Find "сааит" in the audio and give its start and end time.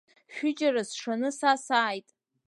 1.65-2.07